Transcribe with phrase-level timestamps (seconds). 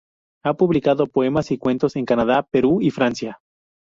[0.43, 3.39] Ha publicado poemas y cuentos en Canadá, Perú y Francia.